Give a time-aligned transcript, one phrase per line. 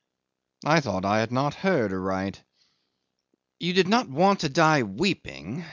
[0.65, 2.41] I thought I had not heard aright.
[3.59, 5.59] '"You did not want to die weeping?"